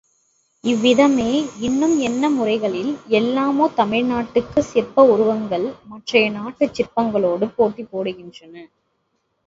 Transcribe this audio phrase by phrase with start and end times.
[0.63, 1.27] இவ்விதமே
[1.59, 8.55] இன்னும் என்ன முறைகளில் எல்லாமோ தமிழ்நாட்டுச் சிற்ப உருவங்கள் மற்றைய நாட்டுச் சிற்பங்களோடு போட்டி போடுகின்றன.